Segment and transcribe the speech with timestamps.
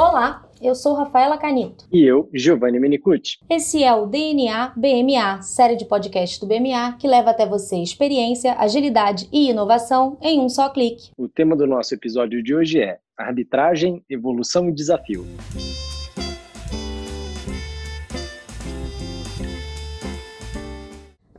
[0.00, 1.84] Olá, eu sou Rafaela Canito.
[1.92, 3.38] E eu, Giovanni Menicucci.
[3.50, 8.54] Esse é o DNA BMA, série de podcasts do BMA que leva até você experiência,
[8.56, 11.10] agilidade e inovação em um só clique.
[11.18, 15.26] O tema do nosso episódio de hoje é Arbitragem, Evolução e Desafio.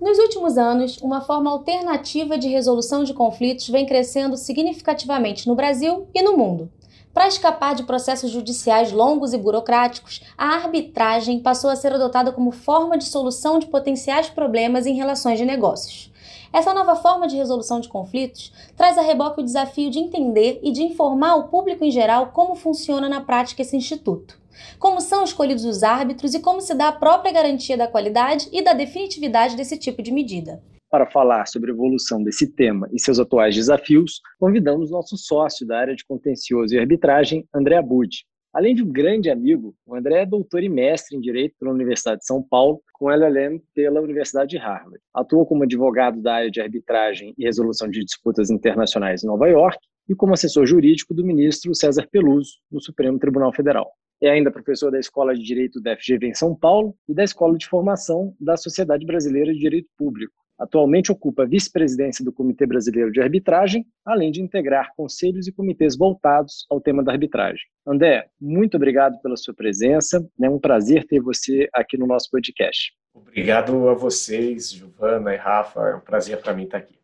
[0.01, 6.09] Nos últimos anos, uma forma alternativa de resolução de conflitos vem crescendo significativamente no Brasil
[6.13, 6.69] e no mundo.
[7.19, 12.49] Para escapar de processos judiciais longos e burocráticos, a arbitragem passou a ser adotada como
[12.49, 16.09] forma de solução de potenciais problemas em relações de negócios.
[16.53, 20.71] Essa nova forma de resolução de conflitos traz a reboque o desafio de entender e
[20.71, 24.39] de informar o público em geral como funciona na prática esse instituto.
[24.79, 28.61] Como são escolhidos os árbitros e como se dá a própria garantia da qualidade e
[28.61, 30.63] da definitividade desse tipo de medida.
[30.89, 35.77] Para falar sobre a evolução desse tema e seus atuais desafios, convidamos nosso sócio da
[35.77, 38.25] área de contencioso e arbitragem, André Abud.
[38.51, 42.21] Além de um grande amigo, o André é doutor e mestre em Direito pela Universidade
[42.21, 44.97] de São Paulo, com LLM pela Universidade de Harvard.
[45.13, 49.77] Atuou como advogado da área de arbitragem e resolução de disputas internacionais em Nova York
[50.09, 53.91] e como assessor jurídico do ministro César Peluso, no Supremo Tribunal Federal.
[54.19, 57.55] É ainda professor da Escola de Direito da FGV em São Paulo e da Escola
[57.55, 63.11] de Formação da Sociedade Brasileira de Direito Público, Atualmente ocupa a vice-presidência do Comitê Brasileiro
[63.11, 67.63] de Arbitragem, além de integrar conselhos e comitês voltados ao tema da arbitragem.
[67.87, 70.21] André, muito obrigado pela sua presença.
[70.41, 72.91] É um prazer ter você aqui no nosso podcast.
[73.13, 75.79] Obrigado a vocês, Giovana e Rafa.
[75.81, 76.98] É um prazer para mim estar aqui.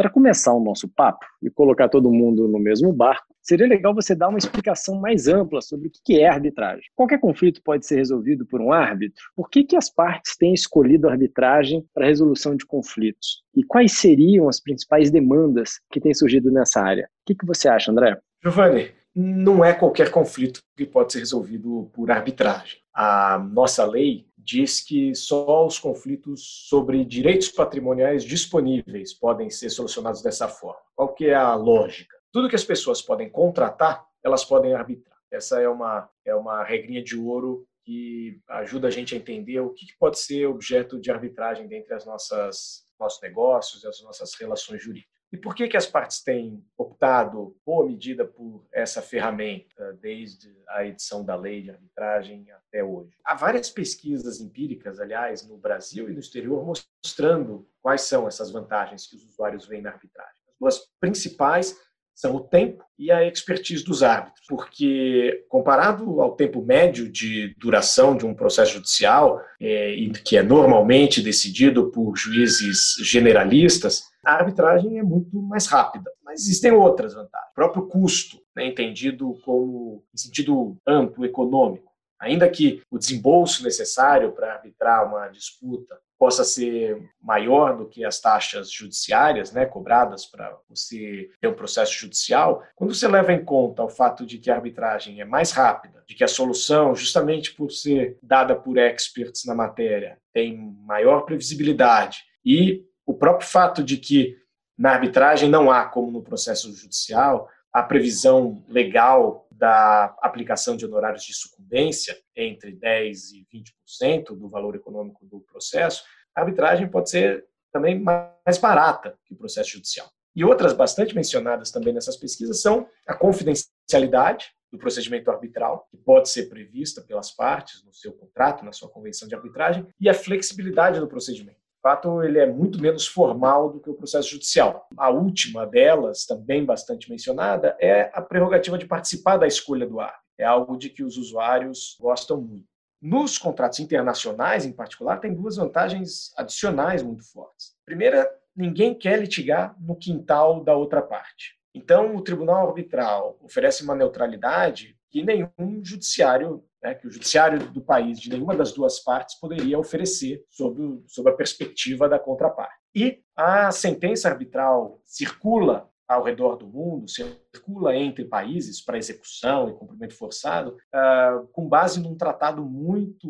[0.00, 4.14] Para começar o nosso papo e colocar todo mundo no mesmo barco, seria legal você
[4.14, 6.84] dar uma explicação mais ampla sobre o que é arbitragem.
[6.96, 9.22] Qualquer conflito pode ser resolvido por um árbitro?
[9.36, 13.42] Por que, que as partes têm escolhido a arbitragem para a resolução de conflitos?
[13.54, 17.04] E quais seriam as principais demandas que têm surgido nessa área?
[17.04, 18.18] O que, que você acha, André?
[18.42, 22.80] Giovanni, não é qualquer conflito que pode ser resolvido por arbitragem.
[22.94, 30.22] A nossa lei diz que só os conflitos sobre direitos patrimoniais disponíveis podem ser solucionados
[30.22, 30.80] dessa forma.
[30.94, 32.16] Qual que é a lógica?
[32.32, 35.18] Tudo que as pessoas podem contratar, elas podem arbitrar.
[35.30, 39.70] Essa é uma, é uma regrinha de ouro que ajuda a gente a entender o
[39.70, 44.82] que pode ser objeto de arbitragem dentre as nossas nossos negócios e as nossas relações
[44.82, 45.09] jurídicas.
[45.32, 50.84] E por que, que as partes têm optado, boa medida, por essa ferramenta desde a
[50.84, 53.16] edição da lei de arbitragem até hoje?
[53.24, 59.06] Há várias pesquisas empíricas, aliás, no Brasil e no exterior, mostrando quais são essas vantagens
[59.06, 60.42] que os usuários veem na arbitragem.
[60.48, 61.78] As duas principais
[62.20, 68.14] são o tempo e a expertise dos árbitros, porque comparado ao tempo médio de duração
[68.14, 75.02] de um processo judicial, é, que é normalmente decidido por juízes generalistas, a arbitragem é
[75.02, 76.10] muito mais rápida.
[76.22, 77.50] Mas existem outras vantagens.
[77.52, 81.90] O próprio custo, né, entendido como em sentido amplo, econômico.
[82.20, 88.20] Ainda que o desembolso necessário para arbitrar uma disputa possa ser maior do que as
[88.20, 93.82] taxas judiciárias, né, cobradas para você ter um processo judicial, quando você leva em conta
[93.82, 97.70] o fato de que a arbitragem é mais rápida, de que a solução, justamente por
[97.70, 104.36] ser dada por experts na matéria, tem maior previsibilidade e o próprio fato de que
[104.76, 111.22] na arbitragem não há, como no processo judicial, a previsão legal da aplicação de honorários
[111.22, 113.46] de sucumbência entre 10% e
[113.94, 116.02] 20% do valor econômico do processo,
[116.34, 120.08] a arbitragem pode ser também mais barata que o processo judicial.
[120.34, 126.28] E outras bastante mencionadas também nessas pesquisas são a confidencialidade do procedimento arbitral, que pode
[126.28, 131.00] ser prevista pelas partes no seu contrato, na sua convenção de arbitragem, e a flexibilidade
[131.00, 134.86] do procedimento fato, ele é muito menos formal do que o processo judicial.
[134.96, 140.20] A última delas, também bastante mencionada, é a prerrogativa de participar da escolha do árbitro.
[140.38, 142.66] É algo de que os usuários gostam muito.
[143.00, 147.74] Nos contratos internacionais, em particular, tem duas vantagens adicionais muito fortes.
[147.84, 151.58] Primeira, ninguém quer litigar no quintal da outra parte.
[151.74, 157.80] Então, o tribunal arbitral oferece uma neutralidade que nenhum judiciário né, que o judiciário do
[157.80, 162.74] país, de nenhuma das duas partes, poderia oferecer sob, sob a perspectiva da contraparte.
[162.94, 169.74] E a sentença arbitral circula ao redor do mundo, circula entre países para execução e
[169.74, 173.28] cumprimento forçado, uh, com base num tratado muito,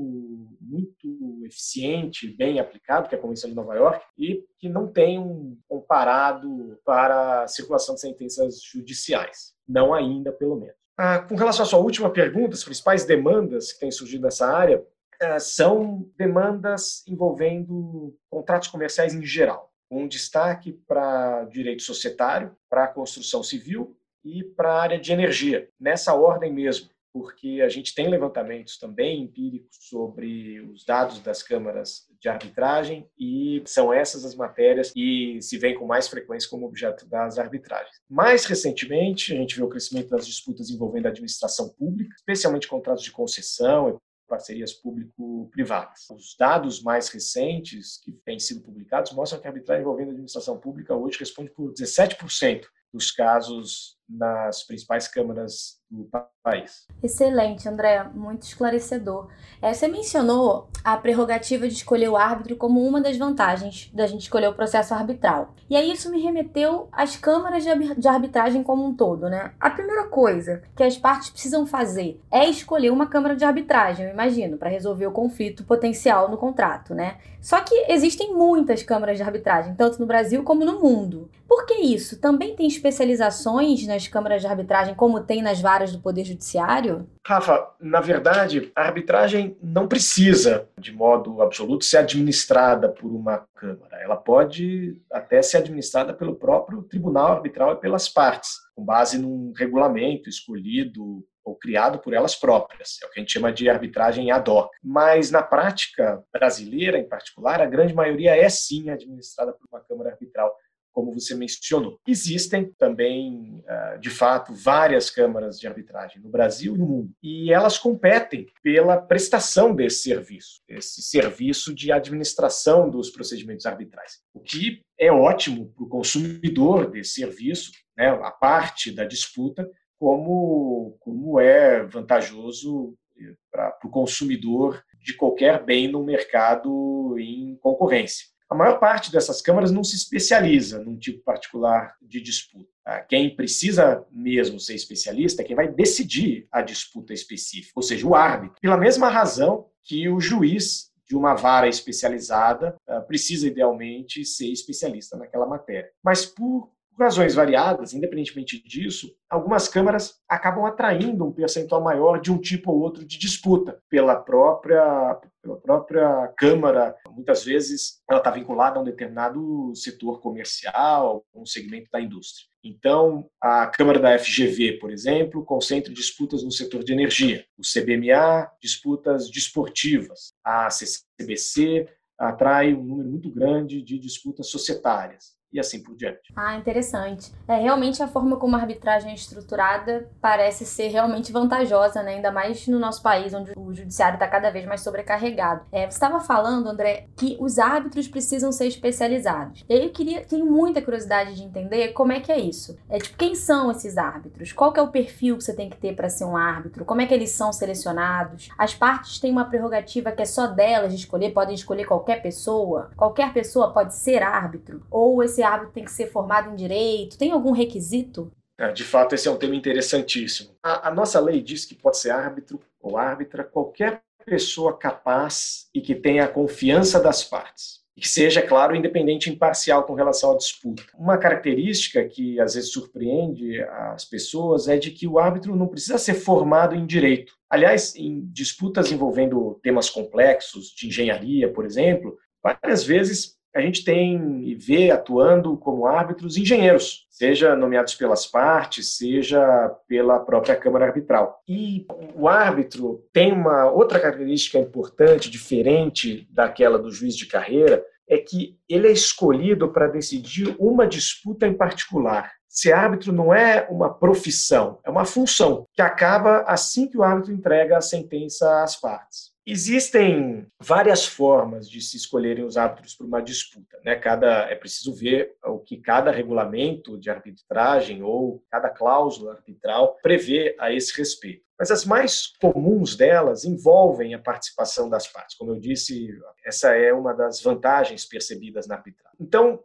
[0.59, 5.19] muito eficiente, bem aplicado, que é a Convenção de Nova York, e que não tem
[5.19, 9.53] um comparado para a circulação de sentenças judiciais.
[9.69, 10.80] Não ainda, pelo menos.
[11.03, 14.85] Ah, com relação à sua última pergunta, as principais demandas que têm surgido nessa área
[15.19, 22.89] ah, são demandas envolvendo contratos comerciais em geral, com destaque para direito societário, para a
[22.89, 26.91] construção civil e para a área de energia, nessa ordem mesmo.
[27.13, 33.63] Porque a gente tem levantamentos também empíricos sobre os dados das câmaras de arbitragem e
[33.67, 37.97] são essas as matérias que se vêm com mais frequência como objeto das arbitragens.
[38.09, 43.03] Mais recentemente, a gente vê o crescimento das disputas envolvendo a administração pública, especialmente contratos
[43.03, 46.09] de concessão parcerias público-privadas.
[46.11, 50.57] Os dados mais recentes que têm sido publicados mostram que a arbitragem envolvendo a administração
[50.57, 56.09] pública hoje responde por 17% dos casos nas principais câmaras do
[56.43, 56.87] país.
[57.03, 59.29] Excelente, André, muito esclarecedor.
[59.61, 64.23] É, você mencionou a prerrogativa de escolher o árbitro como uma das vantagens da gente
[64.23, 65.55] escolher o processo arbitral.
[65.69, 69.53] E aí isso me remeteu às câmaras de arbitragem como um todo, né?
[69.59, 74.13] A primeira coisa que as partes precisam fazer é escolher uma câmara de arbitragem, eu
[74.13, 77.19] imagino, para resolver o conflito potencial no contrato, né?
[77.41, 81.31] Só que existem muitas câmaras de arbitragem, tanto no Brasil como no mundo.
[81.51, 82.21] Por que isso?
[82.21, 87.11] Também tem especializações nas câmaras de arbitragem, como tem nas varas do Poder Judiciário?
[87.27, 94.01] Rafa, na verdade, a arbitragem não precisa, de modo absoluto, ser administrada por uma Câmara.
[94.01, 99.53] Ela pode até ser administrada pelo próprio Tribunal Arbitral e pelas partes, com base num
[99.57, 102.99] regulamento escolhido ou criado por elas próprias.
[103.03, 104.71] É o que a gente chama de arbitragem ad hoc.
[104.83, 110.11] Mas na prática brasileira, em particular, a grande maioria é sim administrada por uma Câmara
[110.11, 110.55] Arbitral
[110.93, 111.99] como você mencionou.
[112.07, 117.53] Existem também, ah, de fato, várias câmaras de arbitragem no Brasil e no mundo, e
[117.53, 124.83] elas competem pela prestação desse serviço, esse serviço de administração dos procedimentos arbitrais, o que
[124.99, 131.85] é ótimo para o consumidor desse serviço, né, a parte da disputa, como, como é
[131.85, 138.27] vantajoso eh, para o consumidor de qualquer bem no mercado em concorrência.
[138.51, 142.69] A maior parte dessas câmaras não se especializa num tipo particular de disputa.
[142.85, 143.01] Tá?
[143.03, 148.15] Quem precisa mesmo ser especialista é quem vai decidir a disputa específica, ou seja, o
[148.17, 148.61] árbitro.
[148.61, 155.17] Pela mesma razão que o juiz de uma vara especializada ah, precisa, idealmente, ser especialista
[155.17, 155.91] naquela matéria.
[156.03, 162.31] Mas por por razões variadas, independentemente disso, algumas câmaras acabam atraindo um percentual maior de
[162.31, 166.95] um tipo ou outro de disputa pela própria, pela própria Câmara.
[167.11, 172.47] Muitas vezes ela está vinculada a um determinado setor comercial, um segmento da indústria.
[172.63, 177.47] Então, a Câmara da FGV, por exemplo, concentra disputas no setor de energia.
[177.57, 180.35] O CBMA, disputas desportivas.
[180.45, 181.89] A CCBC
[182.19, 186.33] atrai um número muito grande de disputas societárias e assim por diante.
[186.37, 187.33] Ah, interessante.
[187.47, 192.15] É, realmente a forma como a arbitragem é estruturada parece ser realmente vantajosa, né?
[192.15, 195.63] ainda mais no nosso país, onde o judiciário está cada vez mais sobrecarregado.
[195.73, 199.65] É, você estava falando, André, que os árbitros precisam ser especializados.
[199.69, 202.79] E aí eu queria, tenho muita curiosidade de entender como é que é isso.
[202.89, 204.53] É tipo, quem são esses árbitros?
[204.53, 206.85] Qual é o perfil que você tem que ter para ser um árbitro?
[206.85, 208.49] Como é que eles são selecionados?
[208.57, 212.91] As partes têm uma prerrogativa que é só delas de escolher, podem escolher qualquer pessoa?
[212.97, 214.83] Qualquer pessoa pode ser árbitro?
[214.91, 217.19] Ou esse árbitro tem que ser formado em direito?
[217.19, 218.31] Tem algum requisito?
[218.59, 220.51] É, de fato, esse é um tema interessantíssimo.
[220.63, 225.81] A, a nossa lei diz que pode ser árbitro ou árbitra qualquer pessoa capaz e
[225.81, 227.81] que tenha a confiança das partes.
[227.97, 230.83] E que seja, claro, independente e imparcial com relação à disputa.
[230.95, 235.99] Uma característica que às vezes surpreende as pessoas é de que o árbitro não precisa
[235.99, 237.35] ser formado em direito.
[237.49, 244.43] Aliás, em disputas envolvendo temas complexos, de engenharia, por exemplo, várias vezes a gente tem
[244.45, 251.43] e vê atuando como árbitros engenheiros, seja nomeados pelas partes, seja pela própria Câmara Arbitral.
[251.49, 258.19] E o árbitro tem uma outra característica importante, diferente daquela do juiz de carreira, é
[258.19, 262.33] que ele é escolhido para decidir uma disputa em particular.
[262.49, 267.33] Ser árbitro não é uma profissão, é uma função que acaba assim que o árbitro
[267.33, 269.30] entrega a sentença às partes.
[269.47, 273.79] Existem várias formas de se escolherem os árbitros para uma disputa.
[273.85, 273.97] Né?
[273.97, 280.55] Cada, é preciso ver o que cada regulamento de arbitragem ou cada cláusula arbitral prevê
[280.59, 281.45] a esse respeito.
[281.59, 285.37] Mas as mais comuns delas envolvem a participação das partes.
[285.37, 289.17] Como eu disse, essa é uma das vantagens percebidas na arbitragem.
[289.21, 289.63] Então,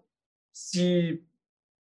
[0.52, 1.24] se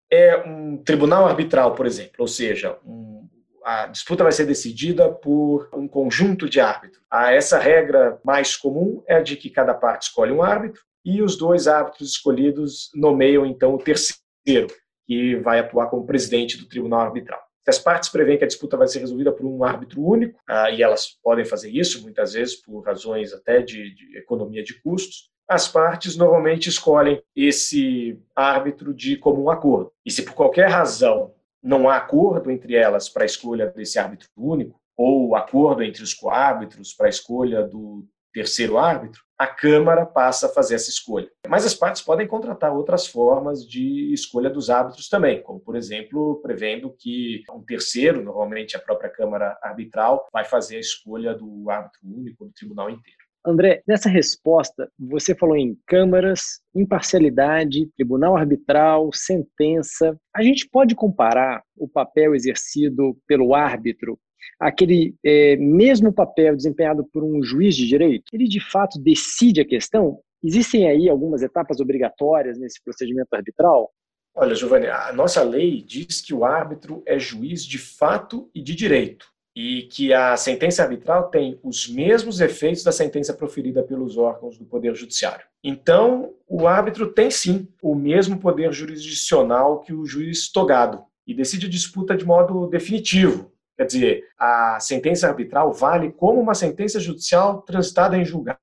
[0.09, 3.27] é um tribunal arbitral, por exemplo, ou seja, um,
[3.65, 7.03] a disputa vai ser decidida por um conjunto de árbitros.
[7.10, 11.19] Ah, essa regra mais comum é a de que cada parte escolhe um árbitro e
[11.24, 14.67] os dois árbitros escolhidos nomeiam então o terceiro,
[15.07, 17.41] que vai atuar como presidente do tribunal arbitral.
[17.63, 20.69] Se as partes prevêem que a disputa vai ser resolvida por um árbitro único, ah,
[20.69, 25.31] e elas podem fazer isso muitas vezes por razões até de, de economia de custos,
[25.48, 29.91] as partes normalmente escolhem esse árbitro de comum acordo.
[30.05, 31.34] E se por qualquer razão
[31.65, 36.13] não há acordo entre elas para a escolha desse árbitro único, ou acordo entre os
[36.13, 41.29] coárbitros para a escolha do terceiro árbitro, a Câmara passa a fazer essa escolha.
[41.48, 46.39] Mas as partes podem contratar outras formas de escolha dos árbitros também, como, por exemplo,
[46.41, 52.01] prevendo que um terceiro, normalmente a própria Câmara Arbitral, vai fazer a escolha do árbitro
[52.03, 53.25] único do tribunal inteiro.
[53.45, 60.17] André, nessa resposta, você falou em câmaras, imparcialidade, tribunal arbitral, sentença.
[60.35, 64.19] A gente pode comparar o papel exercido pelo árbitro
[64.59, 68.25] aquele é, mesmo papel desempenhado por um juiz de direito?
[68.33, 70.19] Ele de fato decide a questão?
[70.43, 73.91] Existem aí algumas etapas obrigatórias nesse procedimento arbitral?
[74.35, 78.75] Olha, Giovanni, a nossa lei diz que o árbitro é juiz de fato e de
[78.75, 84.57] direito e que a sentença arbitral tem os mesmos efeitos da sentença proferida pelos órgãos
[84.57, 85.45] do Poder Judiciário.
[85.63, 91.67] Então, o árbitro tem sim o mesmo poder jurisdicional que o juiz togado e decide
[91.67, 97.62] a disputa de modo definitivo, Quer dizer, a sentença arbitral vale como uma sentença judicial
[97.62, 98.59] transitada em julgado,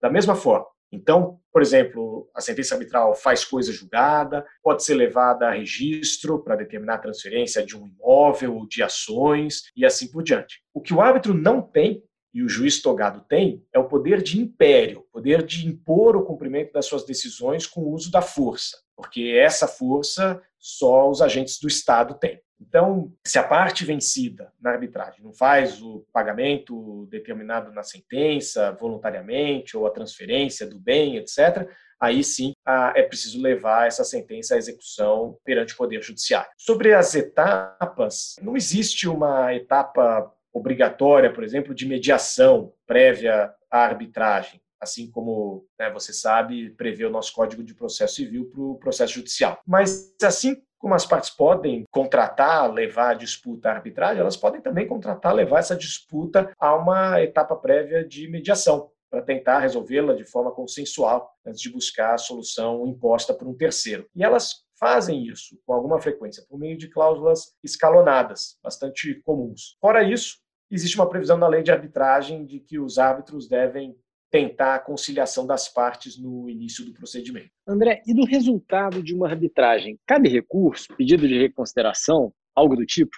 [0.00, 0.66] da mesma forma.
[0.92, 6.54] Então, por exemplo, a sentença arbitral faz coisa julgada, pode ser levada a registro para
[6.54, 10.62] determinar a transferência de um imóvel ou de ações e assim por diante.
[10.74, 14.40] O que o árbitro não tem e o juiz togado tem é o poder de
[14.40, 19.34] império, poder de impor o cumprimento das suas decisões com o uso da força, porque
[19.36, 22.40] essa força só os agentes do Estado têm.
[22.60, 29.76] Então, se a parte vencida na arbitragem não faz o pagamento determinado na sentença, voluntariamente,
[29.76, 31.68] ou a transferência do bem, etc.,
[32.00, 32.52] aí sim
[32.94, 36.50] é preciso levar essa sentença à execução perante o Poder Judiciário.
[36.56, 44.61] Sobre as etapas, não existe uma etapa obrigatória, por exemplo, de mediação prévia à arbitragem
[44.82, 49.14] assim como né, você sabe, prevê o nosso Código de Processo Civil para o processo
[49.14, 49.60] judicial.
[49.64, 54.88] Mas, assim como as partes podem contratar, levar a disputa à arbitragem, elas podem também
[54.88, 60.50] contratar, levar essa disputa a uma etapa prévia de mediação, para tentar resolvê-la de forma
[60.50, 64.08] consensual, antes de buscar a solução imposta por um terceiro.
[64.16, 69.76] E elas fazem isso com alguma frequência, por meio de cláusulas escalonadas, bastante comuns.
[69.80, 73.94] Fora isso, existe uma previsão na lei de arbitragem de que os árbitros devem
[74.32, 77.50] tentar a conciliação das partes no início do procedimento.
[77.68, 80.00] André, e do resultado de uma arbitragem?
[80.06, 83.14] Cabe recurso, pedido de reconsideração, algo do tipo?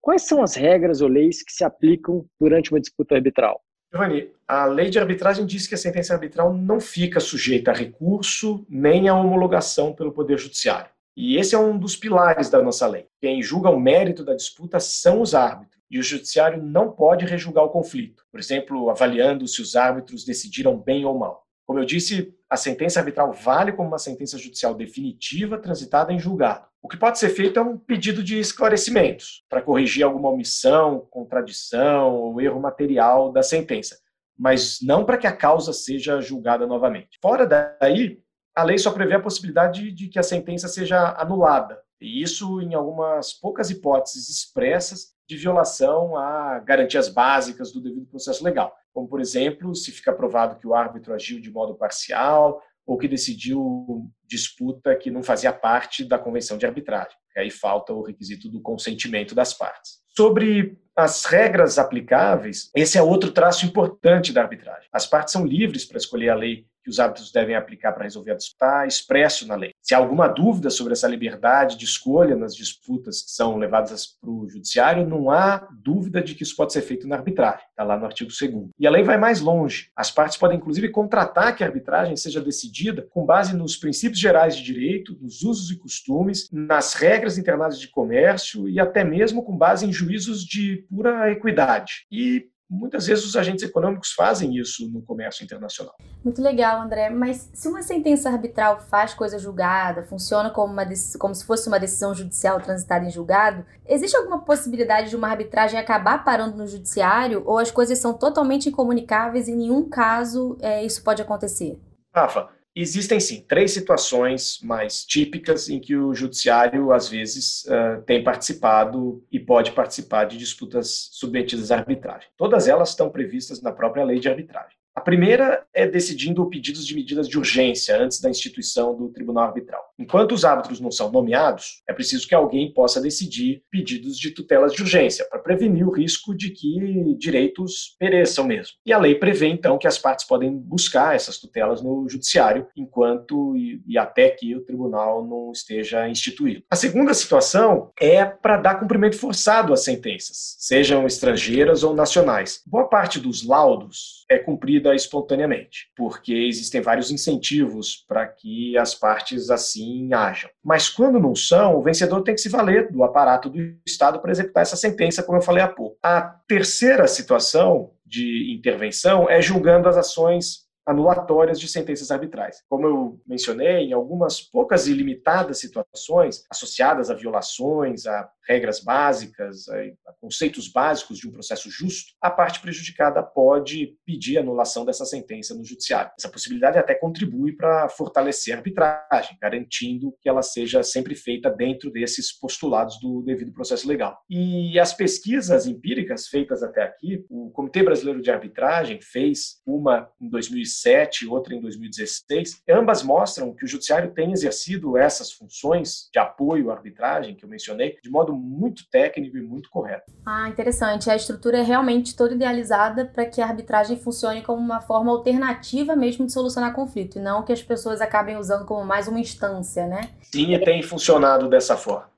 [0.00, 3.60] Quais são as regras ou leis que se aplicam durante uma disputa arbitral?
[3.92, 8.64] Giovanni, a lei de arbitragem diz que a sentença arbitral não fica sujeita a recurso
[8.68, 10.90] nem a homologação pelo Poder Judiciário.
[11.16, 13.06] E esse é um dos pilares da nossa lei.
[13.20, 17.62] Quem julga o mérito da disputa são os árbitros e o judiciário não pode rejulgar
[17.64, 21.46] o conflito, por exemplo, avaliando se os árbitros decidiram bem ou mal.
[21.66, 26.66] Como eu disse, a sentença arbitral vale como uma sentença judicial definitiva transitada em julgado.
[26.80, 32.14] O que pode ser feito é um pedido de esclarecimentos para corrigir alguma omissão, contradição
[32.14, 33.98] ou erro material da sentença,
[34.36, 37.18] mas não para que a causa seja julgada novamente.
[37.20, 38.18] Fora daí,
[38.56, 42.74] a lei só prevê a possibilidade de que a sentença seja anulada, e isso em
[42.74, 49.20] algumas poucas hipóteses expressas de violação a garantias básicas do devido processo legal, como, por
[49.20, 54.94] exemplo, se fica provado que o árbitro agiu de modo parcial ou que decidiu disputa
[54.96, 57.16] que não fazia parte da convenção de arbitragem.
[57.36, 60.02] Aí falta o requisito do consentimento das partes.
[60.08, 64.88] Sobre as regras aplicáveis, esse é outro traço importante da arbitragem.
[64.92, 68.32] As partes são livres para escolher a lei que os árbitros devem aplicar para resolver
[68.32, 69.72] a disputa está expresso na lei.
[69.82, 74.30] Se há alguma dúvida sobre essa liberdade de escolha nas disputas que são levadas para
[74.30, 77.64] o judiciário, não há dúvida de que isso pode ser feito na arbitragem.
[77.70, 79.90] Está lá no artigo 2 E a lei vai mais longe.
[79.96, 84.56] As partes podem, inclusive, contratar que a arbitragem seja decidida com base nos princípios gerais
[84.56, 89.56] de direito, nos usos e costumes, nas regras internadas de comércio e até mesmo com
[89.56, 92.06] base em juízos de pura equidade.
[92.10, 95.94] E Muitas vezes os agentes econômicos fazem isso no comércio internacional.
[96.24, 97.10] Muito legal, André.
[97.10, 100.86] Mas se uma sentença arbitral faz coisa julgada, funciona como, uma,
[101.18, 105.78] como se fosse uma decisão judicial transitada em julgado, existe alguma possibilidade de uma arbitragem
[105.78, 110.82] acabar parando no judiciário ou as coisas são totalmente incomunicáveis e em nenhum caso é,
[110.82, 111.78] isso pode acontecer?
[112.14, 117.66] Rafa, Existem sim três situações mais típicas em que o judiciário às vezes
[118.06, 122.28] tem participado e pode participar de disputas submetidas à arbitragem.
[122.36, 124.81] Todas elas estão previstas na própria lei de arbitragem.
[124.94, 129.80] A primeira é decidindo pedidos de medidas de urgência antes da instituição do tribunal arbitral.
[129.98, 134.72] Enquanto os árbitros não são nomeados, é preciso que alguém possa decidir pedidos de tutelas
[134.74, 138.74] de urgência, para prevenir o risco de que direitos pereçam mesmo.
[138.84, 143.56] E a lei prevê, então, que as partes podem buscar essas tutelas no judiciário, enquanto
[143.56, 146.62] e, e até que o tribunal não esteja instituído.
[146.70, 152.60] A segunda situação é para dar cumprimento forçado às sentenças, sejam estrangeiras ou nacionais.
[152.66, 159.50] Boa parte dos laudos é cumprida espontaneamente, porque existem vários incentivos para que as partes
[159.50, 160.50] assim hajam.
[160.62, 164.32] Mas quando não são, o vencedor tem que se valer do aparato do Estado para
[164.32, 165.96] executar essa sentença, como eu falei há pouco.
[166.02, 172.62] A terceira situação de intervenção é julgando as ações anulatórias de sentenças arbitrais.
[172.68, 179.68] Como eu mencionei, em algumas poucas e limitadas situações associadas a violações, a regras básicas,
[179.68, 185.54] a conceitos básicos de um processo justo, a parte prejudicada pode pedir anulação dessa sentença
[185.54, 186.10] no judiciário.
[186.18, 191.90] Essa possibilidade até contribui para fortalecer a arbitragem, garantindo que ela seja sempre feita dentro
[191.90, 194.20] desses postulados do devido processo legal.
[194.28, 200.28] E as pesquisas empíricas feitas até aqui, o Comitê Brasileiro de Arbitragem fez uma em
[200.28, 206.70] 2007, outra em 2016, ambas mostram que o judiciário tem exercido essas funções de apoio
[206.70, 210.12] à arbitragem que eu mencionei de modo muito técnico e muito correto.
[210.24, 211.10] Ah, interessante.
[211.10, 215.94] A estrutura é realmente toda idealizada para que a arbitragem funcione como uma forma alternativa
[215.96, 219.86] mesmo de solucionar conflito, e não que as pessoas acabem usando como mais uma instância,
[219.86, 220.10] né?
[220.22, 222.12] Sim, e tem funcionado dessa forma.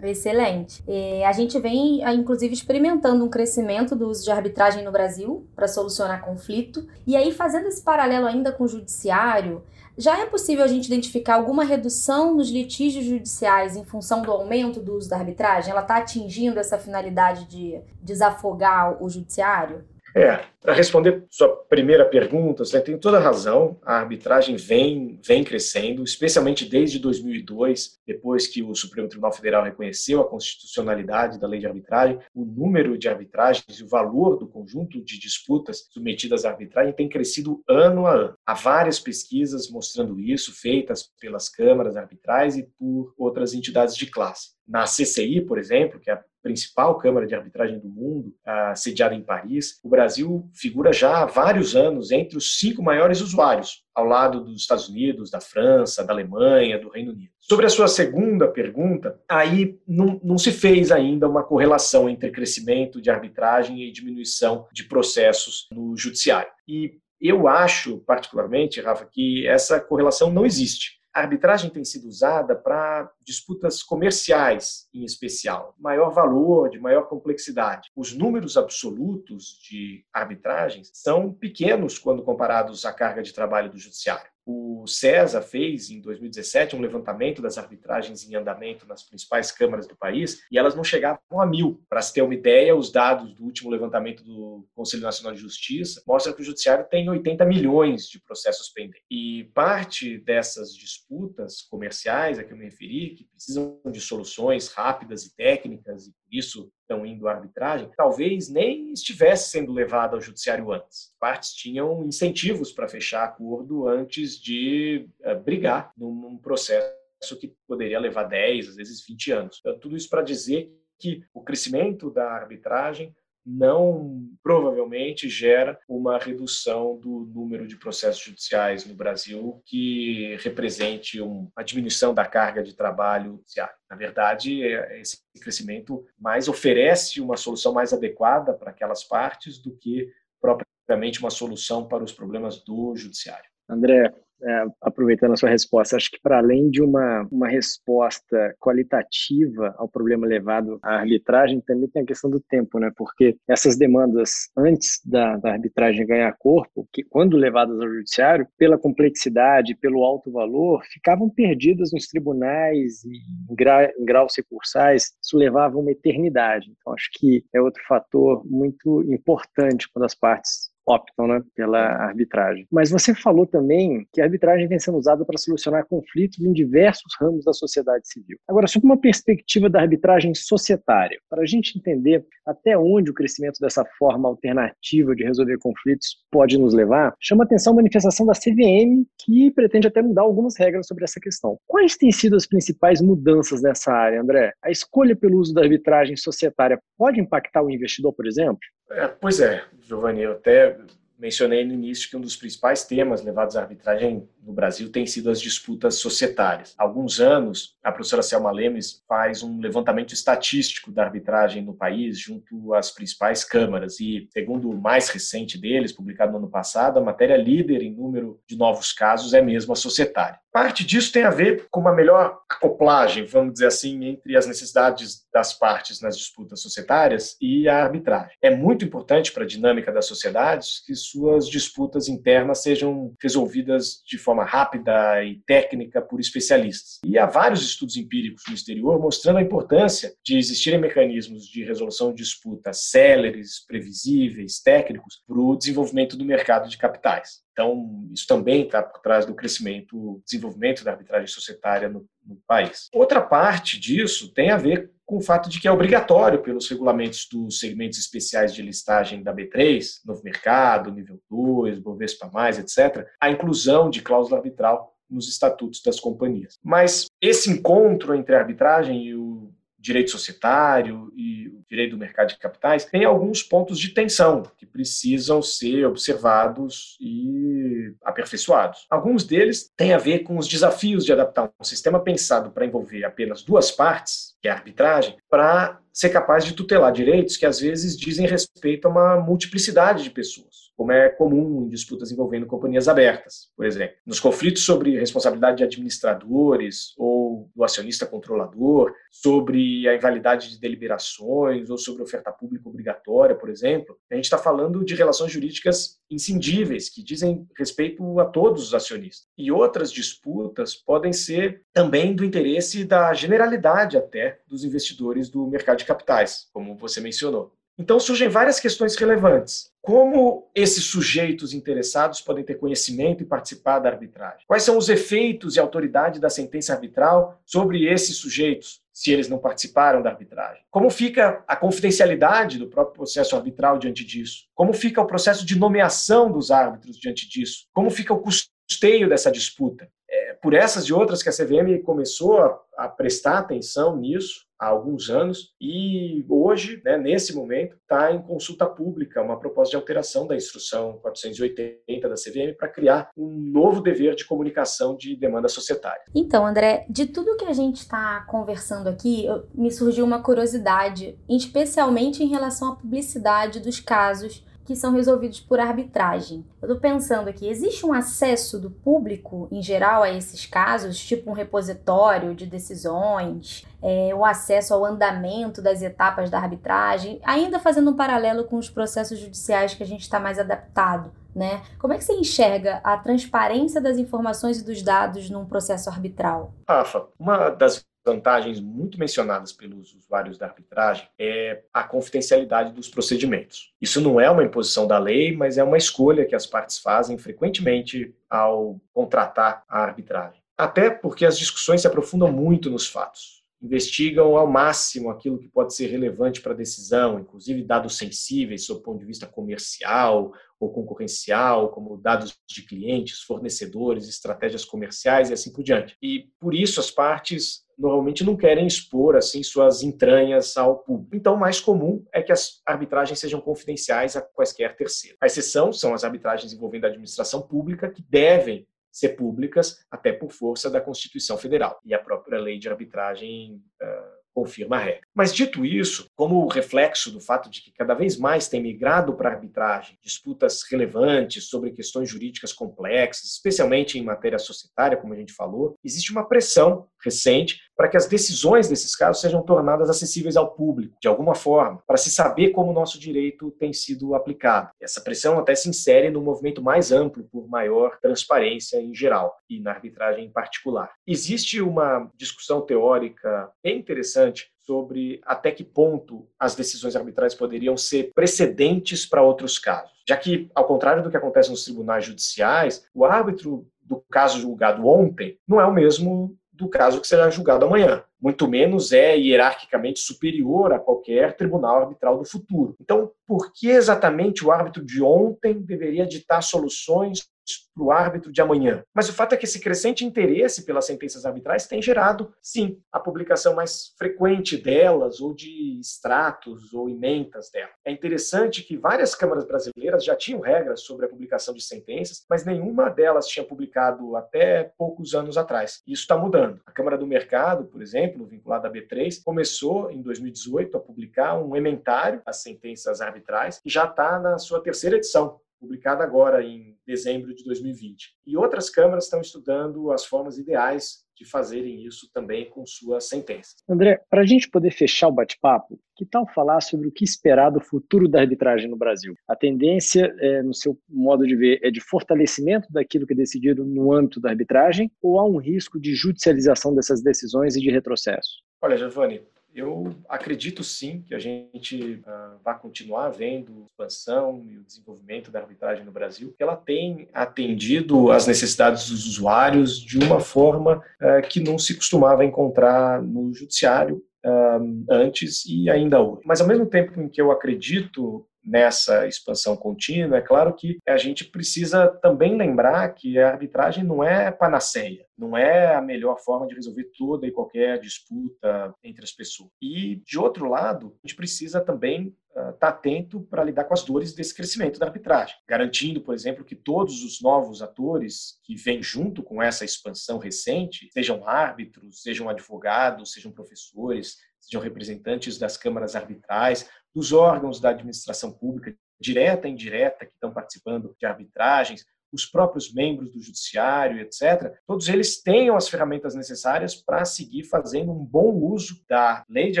[0.00, 0.82] Excelente.
[0.86, 5.66] E a gente vem, inclusive, experimentando um crescimento do uso de arbitragem no Brasil para
[5.66, 6.86] solucionar conflito.
[7.06, 9.62] E aí, fazendo esse paralelo ainda com o judiciário,
[9.98, 14.80] já é possível a gente identificar alguma redução nos litígios judiciais em função do aumento
[14.80, 15.72] do uso da arbitragem?
[15.72, 19.84] Ela está atingindo essa finalidade de desafogar o judiciário?
[20.18, 23.78] É, para responder sua primeira pergunta, você tem toda a razão.
[23.84, 30.20] A arbitragem vem, vem crescendo, especialmente desde 2002, depois que o Supremo Tribunal Federal reconheceu
[30.20, 32.18] a constitucionalidade da lei de arbitragem.
[32.34, 37.08] O número de arbitragens e o valor do conjunto de disputas submetidas à arbitragem tem
[37.08, 38.34] crescido ano a ano.
[38.44, 44.58] Há várias pesquisas mostrando isso, feitas pelas câmaras arbitrais e por outras entidades de classe.
[44.66, 48.34] Na CCI, por exemplo, que é a principal Câmara de Arbitragem do mundo,
[48.74, 53.84] sediada em Paris, o Brasil figura já há vários anos entre os cinco maiores usuários,
[53.94, 57.30] ao lado dos Estados Unidos, da França, da Alemanha, do Reino Unido.
[57.38, 62.98] Sobre a sua segunda pergunta, aí não, não se fez ainda uma correlação entre crescimento
[62.98, 66.50] de arbitragem e diminuição de processos no judiciário.
[66.66, 70.97] E eu acho, particularmente, Rafa, que essa correlação não existe.
[71.18, 77.90] A arbitragem tem sido usada para disputas comerciais, em especial, maior valor, de maior complexidade.
[77.96, 84.30] Os números absolutos de arbitragens são pequenos quando comparados à carga de trabalho do judiciário.
[84.50, 89.94] O César fez, em 2017, um levantamento das arbitragens em andamento nas principais câmaras do
[89.94, 91.84] país e elas não chegavam a mil.
[91.86, 96.02] Para se ter uma ideia, os dados do último levantamento do Conselho Nacional de Justiça
[96.06, 99.04] mostram que o Judiciário tem 80 milhões de processos pendentes.
[99.10, 105.26] E parte dessas disputas comerciais a que eu me referi, que precisam de soluções rápidas
[105.26, 110.20] e técnicas, e por isso estão indo à arbitragem, talvez nem estivesse sendo levada ao
[110.22, 111.14] judiciário antes.
[111.20, 116.90] Partes tinham incentivos para fechar acordo antes de uh, brigar num processo
[117.38, 119.58] que poderia levar 10, às vezes 20 anos.
[119.60, 126.98] Então, tudo isso para dizer que o crescimento da arbitragem não provavelmente gera uma redução
[126.98, 133.36] do número de processos judiciais no Brasil que represente uma diminuição da carga de trabalho
[133.36, 133.74] judiciário.
[133.90, 139.74] Na verdade, é, esse crescimento mais oferece uma solução mais adequada para aquelas partes do
[139.76, 140.08] que
[140.40, 143.48] propriamente uma solução para os problemas do judiciário.
[143.68, 149.74] André, é, aproveitando a sua resposta, acho que para além de uma, uma resposta qualitativa
[149.78, 152.90] ao problema levado à arbitragem, também tem a questão do tempo, né?
[152.96, 158.78] Porque essas demandas antes da, da arbitragem ganhar corpo, que quando levadas ao judiciário, pela
[158.78, 163.18] complexidade, pelo alto valor, ficavam perdidas nos tribunais e
[163.50, 166.70] em, gra, em graus recursais, isso levava uma eternidade.
[166.70, 172.66] Então, acho que é outro fator muito importante quando as partes optam né, pela arbitragem.
[172.72, 177.12] Mas você falou também que a arbitragem vem sendo usada para solucionar conflitos em diversos
[177.20, 178.38] ramos da sociedade civil.
[178.48, 183.58] Agora, sob uma perspectiva da arbitragem societária, para a gente entender até onde o crescimento
[183.60, 189.04] dessa forma alternativa de resolver conflitos pode nos levar, chama atenção a manifestação da CVM,
[189.18, 191.58] que pretende até mudar algumas regras sobre essa questão.
[191.66, 194.52] Quais têm sido as principais mudanças nessa área, André?
[194.62, 198.58] A escolha pelo uso da arbitragem societária pode impactar o investidor, por exemplo?
[198.90, 200.76] É, pois é, Giovanni, eu até
[201.18, 205.30] mencionei no início que um dos principais temas levados à arbitragem no Brasil tem sido
[205.30, 206.74] as disputas societárias.
[206.78, 212.18] Há alguns anos, a professora Selma Lemes faz um levantamento estatístico da arbitragem no país
[212.18, 217.02] junto às principais câmaras e, segundo o mais recente deles, publicado no ano passado, a
[217.02, 220.38] matéria líder em número de novos casos é mesmo a societária.
[220.50, 225.26] Parte disso tem a ver com uma melhor acoplagem, vamos dizer assim, entre as necessidades
[225.32, 228.36] das partes nas disputas societárias e a arbitragem.
[228.40, 234.18] É muito importante para a dinâmica das sociedades que suas disputas internas sejam resolvidas de
[234.18, 236.98] forma rápida e técnica por especialistas.
[237.04, 242.12] E há vários estudos empíricos no exterior mostrando a importância de existirem mecanismos de resolução
[242.12, 247.42] de disputas céleres, previsíveis, técnicos, para o desenvolvimento do mercado de capitais.
[247.58, 252.88] Então, isso também está por trás do crescimento, desenvolvimento da arbitragem societária no, no, país.
[252.92, 257.26] Outra parte disso tem a ver com o fato de que é obrigatório pelos regulamentos
[257.32, 263.88] dos segmentos especiais de listagem da B3, Novo Mercado, Nível 2, Bovespa+, etc., a inclusão
[263.88, 266.58] de cláusula arbitral nos estatutos das companhias.
[266.62, 272.28] Mas esse encontro entre a arbitragem e o direito societário e o direito do mercado
[272.28, 278.86] de capitais tem alguns pontos de tensão que precisam ser observados e aperfeiçoados.
[278.90, 283.04] Alguns deles têm a ver com os desafios de adaptar um sistema pensado para envolver
[283.04, 287.58] apenas duas partes, que é a arbitragem, para ser capaz de tutelar direitos que às
[287.58, 292.86] vezes dizem respeito a uma multiplicidade de pessoas como é comum em disputas envolvendo companhias
[292.86, 293.96] abertas, por exemplo.
[294.06, 301.70] Nos conflitos sobre responsabilidade de administradores ou do acionista controlador, sobre a invalidade de deliberações
[301.70, 306.88] ou sobre oferta pública obrigatória, por exemplo, a gente está falando de relações jurídicas inscindíveis,
[306.88, 309.26] que dizem respeito a todos os acionistas.
[309.36, 315.78] E outras disputas podem ser também do interesse da generalidade até dos investidores do mercado
[315.78, 317.57] de capitais, como você mencionou.
[317.78, 319.70] Então surgem várias questões relevantes.
[319.80, 324.44] Como esses sujeitos interessados podem ter conhecimento e participar da arbitragem?
[324.48, 329.38] Quais são os efeitos e autoridade da sentença arbitral sobre esses sujeitos, se eles não
[329.38, 330.64] participaram da arbitragem?
[330.72, 334.46] Como fica a confidencialidade do próprio processo arbitral diante disso?
[334.56, 337.66] Como fica o processo de nomeação dos árbitros diante disso?
[337.72, 339.88] Como fica o custeio dessa disputa?
[340.10, 344.66] É por essas e outras que a CVM começou a, a prestar atenção nisso há
[344.66, 350.26] alguns anos e hoje, né, nesse momento, está em consulta pública uma proposta de alteração
[350.26, 356.02] da instrução 480 da CVM para criar um novo dever de comunicação de demanda societária.
[356.14, 362.22] Então, André, de tudo que a gente está conversando aqui, me surgiu uma curiosidade, especialmente
[362.22, 366.44] em relação à publicidade dos casos que são resolvidos por arbitragem.
[366.60, 371.30] Eu estou pensando aqui, existe um acesso do público em geral a esses casos, tipo
[371.30, 377.92] um repositório de decisões, é, o acesso ao andamento das etapas da arbitragem, ainda fazendo
[377.92, 381.12] um paralelo com os processos judiciais que a gente está mais adaptado.
[381.34, 381.62] Né?
[381.78, 386.52] Como é que você enxerga a transparência das informações e dos dados num processo arbitral?
[386.68, 393.74] Rafa, uma das vantagens muito mencionadas pelos usuários da arbitragem é a confidencialidade dos procedimentos.
[393.80, 397.18] Isso não é uma imposição da lei, mas é uma escolha que as partes fazem
[397.18, 400.42] frequentemente ao contratar a arbitragem.
[400.56, 405.74] Até porque as discussões se aprofundam muito nos fatos investigam ao máximo aquilo que pode
[405.74, 410.72] ser relevante para a decisão, inclusive dados sensíveis sob o ponto de vista comercial ou
[410.72, 415.96] concorrencial, como dados de clientes, fornecedores, estratégias comerciais e assim por diante.
[416.00, 421.14] E por isso as partes normalmente não querem expor assim suas entranhas ao público.
[421.14, 425.18] Então, o mais comum é que as arbitragens sejam confidenciais a quaisquer terceiros.
[425.20, 430.32] A exceção são as arbitragens envolvendo a administração pública, que devem ser públicas, até por
[430.32, 433.62] força da Constituição Federal e a própria lei de arbitragem.
[433.80, 435.07] Uh, confirma a regra.
[435.18, 439.28] Mas dito isso, como reflexo do fato de que cada vez mais tem migrado para
[439.28, 445.32] a arbitragem disputas relevantes sobre questões jurídicas complexas, especialmente em matéria societária, como a gente
[445.32, 450.54] falou, existe uma pressão recente para que as decisões desses casos sejam tornadas acessíveis ao
[450.54, 454.70] público, de alguma forma, para se saber como o nosso direito tem sido aplicado.
[454.80, 459.58] Essa pressão até se insere no movimento mais amplo por maior transparência em geral e
[459.58, 460.92] na arbitragem em particular.
[461.04, 468.12] Existe uma discussão teórica bem interessante sobre até que ponto as decisões arbitrais poderiam ser
[468.14, 469.90] precedentes para outros casos.
[470.06, 474.86] Já que, ao contrário do que acontece nos tribunais judiciais, o árbitro do caso julgado
[474.86, 478.04] ontem não é o mesmo do caso que será julgado amanhã.
[478.20, 482.76] Muito menos é hierarquicamente superior a qualquer tribunal arbitral do futuro.
[482.78, 487.26] Então, por que exatamente o árbitro de ontem deveria ditar soluções
[487.74, 488.82] para o árbitro de amanhã.
[488.94, 492.98] Mas o fato é que esse crescente interesse pelas sentenças arbitrais tem gerado, sim, a
[492.98, 497.72] publicação mais frequente delas, ou de extratos ou ementas delas.
[497.84, 502.44] É interessante que várias câmaras brasileiras já tinham regras sobre a publicação de sentenças, mas
[502.44, 505.82] nenhuma delas tinha publicado até poucos anos atrás.
[505.86, 506.60] Isso está mudando.
[506.66, 511.56] A Câmara do Mercado, por exemplo, vinculada à B3, começou em 2018 a publicar um
[511.56, 517.34] ementário às sentenças arbitrais e já está na sua terceira edição publicada agora em dezembro
[517.34, 518.16] de 2020.
[518.26, 523.56] E outras câmaras estão estudando as formas ideais de fazerem isso também com suas sentenças.
[523.68, 527.50] André, para a gente poder fechar o bate-papo, que tal falar sobre o que esperar
[527.50, 529.14] do futuro da arbitragem no Brasil?
[529.26, 533.64] A tendência, é, no seu modo de ver, é de fortalecimento daquilo que é decidido
[533.64, 538.42] no âmbito da arbitragem ou há um risco de judicialização dessas decisões e de retrocesso?
[538.62, 539.22] Olha, Giovanni,
[539.54, 545.40] eu acredito sim que a gente uh, vai continuar vendo expansão e o desenvolvimento da
[545.40, 546.34] arbitragem no Brasil.
[546.38, 552.24] Ela tem atendido às necessidades dos usuários de uma forma uh, que não se costumava
[552.24, 556.22] encontrar no judiciário uh, antes e ainda hoje.
[556.24, 560.96] Mas ao mesmo tempo em que eu acredito nessa expansão contínua, é claro que a
[560.96, 566.46] gente precisa também lembrar que a arbitragem não é panaceia, não é a melhor forma
[566.46, 569.50] de resolver toda e qualquer disputa entre as pessoas.
[569.60, 573.74] E, de outro lado, a gente precisa também estar uh, tá atento para lidar com
[573.74, 578.54] as dores desse crescimento da arbitragem, garantindo, por exemplo, que todos os novos atores que
[578.54, 585.56] vêm junto com essa expansão recente, sejam árbitros, sejam advogados, sejam professores, sejam representantes das
[585.56, 591.84] câmaras arbitrais, dos órgãos da administração pública, direta e indireta, que estão participando de arbitragens,
[592.12, 597.92] os próprios membros do judiciário, etc., todos eles tenham as ferramentas necessárias para seguir fazendo
[597.92, 599.60] um bom uso da lei de